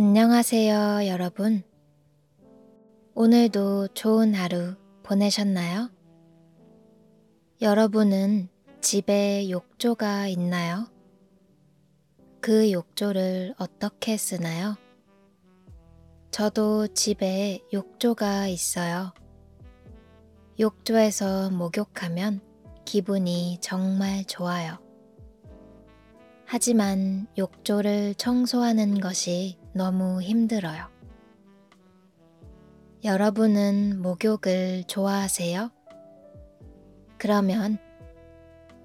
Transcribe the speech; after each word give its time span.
안녕하세요, 0.00 1.08
여러분. 1.08 1.64
오늘도 3.16 3.88
좋은 3.94 4.32
하루 4.32 4.76
보내셨나요? 5.02 5.90
여러분은 7.60 8.48
집에 8.80 9.50
욕조가 9.50 10.28
있나요? 10.28 10.86
그 12.40 12.70
욕조를 12.70 13.56
어떻게 13.58 14.16
쓰나요? 14.16 14.76
저도 16.30 16.86
집에 16.94 17.58
욕조가 17.72 18.46
있어요. 18.46 19.12
욕조에서 20.60 21.50
목욕하면 21.50 22.40
기분이 22.84 23.58
정말 23.60 24.24
좋아요. 24.26 24.78
하지만 26.50 27.26
욕조를 27.36 28.14
청소하는 28.14 29.00
것이 29.00 29.58
너무 29.78 30.20
힘들어요. 30.20 30.88
여러분은 33.04 34.02
목욕을 34.02 34.82
좋아하세요? 34.88 35.70
그러면 37.16 37.78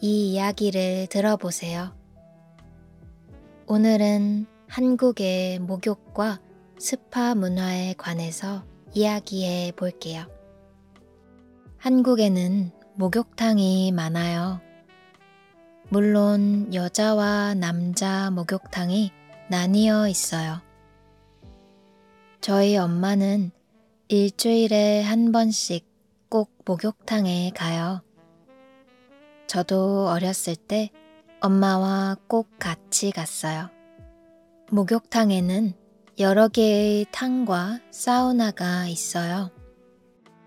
이 0.00 0.32
이야기를 0.32 1.08
들어보세요. 1.08 1.94
오늘은 3.66 4.46
한국의 4.66 5.58
목욕과 5.58 6.40
스파 6.78 7.34
문화에 7.34 7.92
관해서 7.92 8.64
이야기해 8.94 9.72
볼게요. 9.72 10.24
한국에는 11.76 12.70
목욕탕이 12.94 13.92
많아요. 13.92 14.62
물론 15.90 16.72
여자와 16.72 17.52
남자 17.52 18.30
목욕탕이 18.30 19.12
나뉘어 19.50 20.08
있어요. 20.08 20.66
저희 22.40 22.76
엄마는 22.76 23.50
일주일에 24.08 25.02
한 25.02 25.32
번씩 25.32 25.86
꼭 26.28 26.56
목욕탕에 26.64 27.50
가요. 27.54 28.02
저도 29.46 30.08
어렸을 30.08 30.54
때 30.56 30.90
엄마와 31.40 32.16
꼭 32.26 32.48
같이 32.58 33.10
갔어요. 33.10 33.70
목욕탕에는 34.70 35.74
여러 36.20 36.48
개의 36.48 37.06
탕과 37.10 37.80
사우나가 37.90 38.86
있어요. 38.86 39.50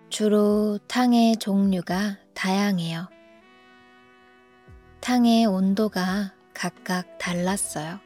주로 0.10 0.80
탕의 0.88 1.38
종류가 1.38 2.18
다양해요. 2.34 3.10
탕의 5.02 5.46
온도가 5.46 6.34
각각 6.54 7.18
달랐어요. 7.18 8.00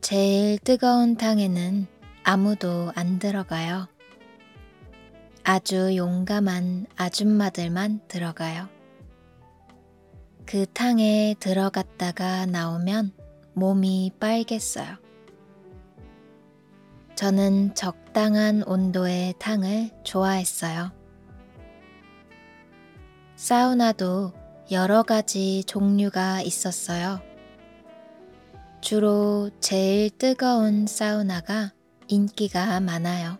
제일 0.00 0.58
뜨거운 0.58 1.16
탕에는 1.16 1.97
아무도 2.30 2.92
안 2.94 3.18
들어가요. 3.18 3.88
아주 5.44 5.96
용감한 5.96 6.84
아줌마들만 6.94 8.02
들어가요. 8.06 8.68
그 10.44 10.66
탕에 10.66 11.36
들어갔다가 11.40 12.44
나오면 12.44 13.12
몸이 13.54 14.12
빨겠어요. 14.20 14.98
저는 17.14 17.74
적당한 17.74 18.62
온도의 18.62 19.32
탕을 19.38 19.92
좋아했어요. 20.04 20.92
사우나도 23.36 24.34
여러 24.70 25.02
가지 25.02 25.64
종류가 25.64 26.42
있었어요. 26.42 27.22
주로 28.82 29.48
제일 29.60 30.10
뜨거운 30.10 30.86
사우나가 30.86 31.72
인기가 32.08 32.80
많아요. 32.80 33.38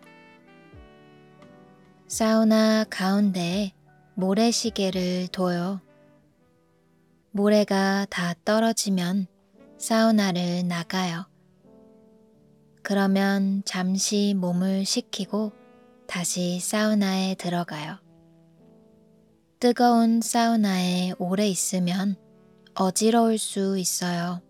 사우나 2.07 2.85
가운데에 2.89 3.73
모래시계를 4.15 5.27
둬요. 5.29 5.81
모래가 7.31 8.05
다 8.09 8.33
떨어지면 8.45 9.27
사우나를 9.77 10.67
나가요. 10.67 11.25
그러면 12.83 13.61
잠시 13.65 14.33
몸을 14.35 14.85
식히고 14.85 15.51
다시 16.07 16.59
사우나에 16.59 17.35
들어가요. 17.35 17.97
뜨거운 19.59 20.21
사우나에 20.21 21.13
오래 21.19 21.47
있으면 21.47 22.15
어지러울 22.73 23.37
수 23.37 23.77
있어요. 23.77 24.41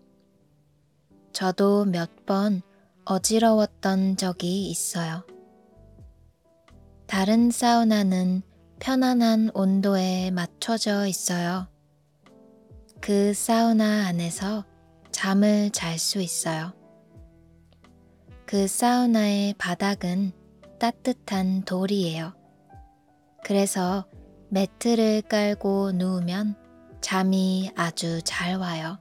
저도 1.32 1.84
몇 1.86 2.10
번 2.26 2.62
어지러웠던 3.04 4.16
적이 4.16 4.70
있어요. 4.70 5.24
다른 7.06 7.50
사우나는 7.50 8.42
편안한 8.78 9.50
온도에 9.52 10.30
맞춰져 10.30 11.06
있어요. 11.06 11.66
그 13.00 13.34
사우나 13.34 14.06
안에서 14.06 14.64
잠을 15.10 15.70
잘 15.70 15.98
수 15.98 16.20
있어요. 16.20 16.72
그 18.46 18.66
사우나의 18.66 19.54
바닥은 19.58 20.32
따뜻한 20.78 21.62
돌이에요. 21.64 22.32
그래서 23.44 24.06
매트를 24.48 25.22
깔고 25.22 25.92
누우면 25.92 26.56
잠이 27.00 27.70
아주 27.76 28.20
잘 28.22 28.56
와요. 28.56 28.98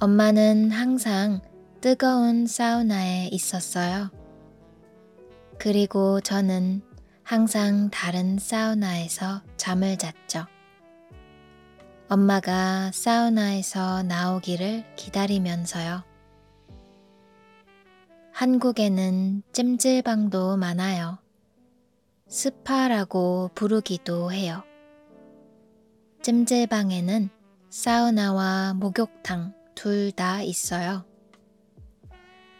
엄마는 0.00 0.70
항상 0.70 1.40
뜨거운 1.84 2.46
사우나에 2.46 3.28
있었어요. 3.30 4.10
그리고 5.58 6.18
저는 6.22 6.80
항상 7.22 7.90
다른 7.90 8.38
사우나에서 8.38 9.42
잠을 9.58 9.98
잤죠. 9.98 10.46
엄마가 12.08 12.90
사우나에서 12.90 14.02
나오기를 14.04 14.94
기다리면서요. 14.96 16.02
한국에는 18.32 19.42
찜질방도 19.52 20.56
많아요. 20.56 21.18
스파라고 22.28 23.50
부르기도 23.54 24.32
해요. 24.32 24.62
찜질방에는 26.22 27.28
사우나와 27.68 28.72
목욕탕 28.72 29.52
둘 29.74 30.12
다 30.12 30.40
있어요. 30.40 31.04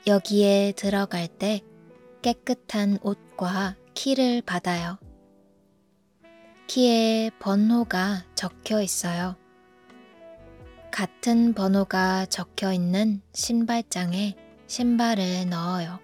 여기에 0.07 0.73
들어갈 0.77 1.29
때 1.29 1.63
깨끗한 2.21 2.99
옷과 3.03 3.77
키를 3.95 4.43
받아요. 4.43 4.99
키에 6.67 7.31
번호가 7.39 8.23
적혀 8.35 8.83
있어요. 8.83 9.35
같은 10.91 11.55
번호가 11.55 12.27
적혀 12.27 12.75
있는 12.75 13.23
신발장에 13.33 14.37
신발을 14.67 15.49
넣어요. 15.49 15.99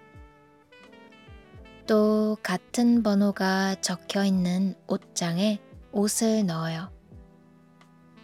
또 1.87 2.39
같은 2.43 3.03
번호가 3.03 3.83
적혀 3.83 4.25
있는 4.25 4.77
옷장에 4.87 5.60
옷을 5.93 6.47
넣어요. 6.47 6.91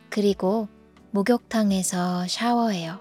그리고 0.09 0.69
목욕탕에서 1.11 2.29
샤워해요. 2.29 3.01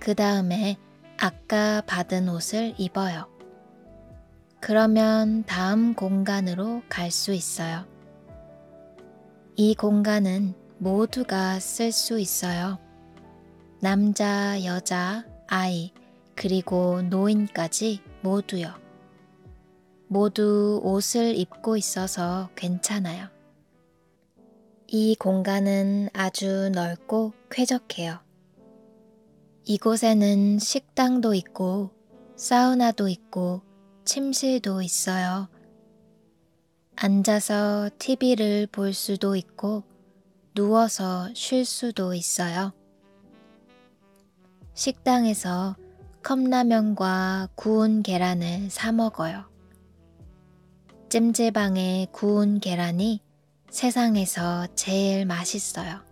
그 0.00 0.16
다음에 0.16 0.78
아까 1.24 1.82
받은 1.82 2.28
옷을 2.28 2.74
입어요. 2.78 3.28
그러면 4.60 5.44
다음 5.44 5.94
공간으로 5.94 6.82
갈 6.88 7.12
수 7.12 7.32
있어요. 7.32 7.86
이 9.54 9.76
공간은 9.76 10.54
모두가 10.78 11.60
쓸 11.60 11.92
수 11.92 12.18
있어요. 12.18 12.80
남자, 13.80 14.64
여자, 14.64 15.24
아이, 15.46 15.92
그리고 16.34 17.02
노인까지 17.02 18.00
모두요. 18.22 18.74
모두 20.08 20.80
옷을 20.82 21.36
입고 21.36 21.76
있어서 21.76 22.50
괜찮아요. 22.56 23.28
이 24.88 25.14
공간은 25.14 26.08
아주 26.14 26.68
넓고 26.74 27.32
쾌적해요. 27.48 28.18
이곳에는 29.72 30.58
식당도 30.58 31.32
있고, 31.32 31.92
사우나도 32.36 33.08
있고, 33.08 33.62
침실도 34.04 34.82
있어요. 34.82 35.48
앉아서 36.94 37.88
TV를 37.98 38.66
볼 38.66 38.92
수도 38.92 39.34
있고, 39.34 39.84
누워서 40.54 41.30
쉴 41.32 41.64
수도 41.64 42.12
있어요. 42.12 42.74
식당에서 44.74 45.76
컵라면과 46.22 47.48
구운 47.54 48.02
계란을 48.02 48.68
사 48.68 48.92
먹어요. 48.92 49.46
찜질방에 51.08 52.08
구운 52.12 52.60
계란이 52.60 53.22
세상에서 53.70 54.66
제일 54.74 55.24
맛있어요. 55.24 56.11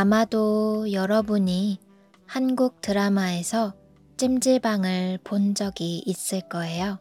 아마도 0.00 0.90
여러분이 0.92 1.78
한국 2.24 2.80
드라마에서 2.80 3.74
찜질방을 4.16 5.18
본 5.24 5.54
적이 5.54 5.98
있을 6.06 6.40
거예요. 6.40 6.98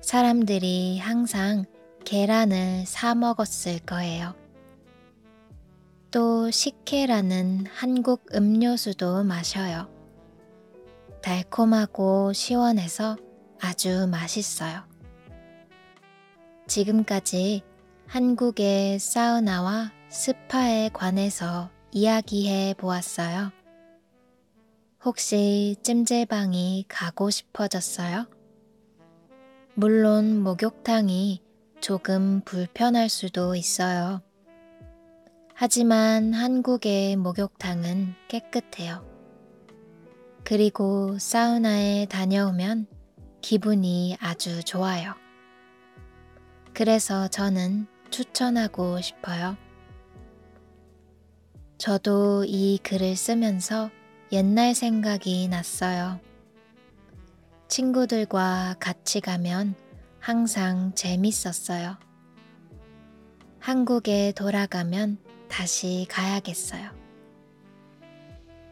사람들이 0.00 1.00
항상 1.00 1.64
계란을 2.04 2.86
사 2.86 3.16
먹었을 3.16 3.80
거예요. 3.80 4.36
또 6.12 6.52
식혜라는 6.52 7.66
한국 7.66 8.26
음료수도 8.32 9.24
마셔요. 9.24 9.90
달콤하고 11.20 12.32
시원해서 12.32 13.16
아주 13.60 14.06
맛있어요. 14.06 14.84
지금까지 16.68 17.62
한국의 18.06 19.00
사우나와 19.00 19.90
스파에 20.10 20.90
관해서 20.92 21.70
이야기해 21.92 22.74
보았어요. 22.74 23.52
혹시 25.04 25.76
찜질방이 25.84 26.86
가고 26.88 27.30
싶어졌어요? 27.30 28.26
물론 29.74 30.42
목욕탕이 30.42 31.42
조금 31.80 32.40
불편할 32.44 33.08
수도 33.08 33.54
있어요. 33.54 34.20
하지만 35.54 36.34
한국의 36.34 37.14
목욕탕은 37.14 38.14
깨끗해요. 38.26 39.06
그리고 40.42 41.16
사우나에 41.20 42.06
다녀오면 42.06 42.88
기분이 43.42 44.16
아주 44.18 44.64
좋아요. 44.64 45.14
그래서 46.74 47.28
저는 47.28 47.86
추천하고 48.10 49.00
싶어요. 49.00 49.56
저도 51.80 52.44
이 52.46 52.78
글을 52.82 53.16
쓰면서 53.16 53.90
옛날 54.32 54.74
생각이 54.74 55.48
났어요. 55.48 56.20
친구들과 57.68 58.76
같이 58.78 59.22
가면 59.22 59.74
항상 60.18 60.94
재밌었어요. 60.94 61.96
한국에 63.60 64.32
돌아가면 64.36 65.16
다시 65.48 66.06
가야겠어요. 66.10 66.90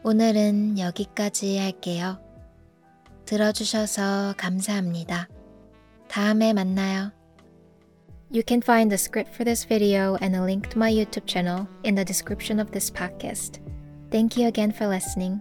오늘은 0.03 0.79
여기까지 0.79 1.57
할게요. 1.57 2.21
들어주셔서 3.25 4.35
감사합니다. 4.37 5.29
다음에 6.09 6.53
만나요. 6.53 7.18
You 8.31 8.43
can 8.43 8.61
find 8.61 8.93
the 8.93 8.99
script 8.99 9.35
for 9.35 9.45
this 9.45 9.65
video 9.65 10.17
and 10.17 10.37
a 10.37 10.43
link 10.43 10.69
to 10.69 10.79
my 10.79 10.93
YouTube 10.93 11.27
channel 11.27 11.67
in 11.85 11.95
the 11.95 12.05
description 12.05 12.61
of 12.61 12.71
this 12.71 12.91
podcast. 12.91 13.59
Thank 14.11 14.37
you 14.37 14.49
again 14.49 14.71
for 14.71 14.87
listening. 14.87 15.41